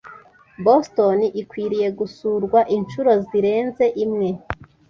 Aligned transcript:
Boston 0.65 1.19
ikwiriye 1.41 1.87
gusurwa 1.99 2.59
inshuro 2.75 3.11
zirenze 3.27 3.85
imwe. 4.03 4.29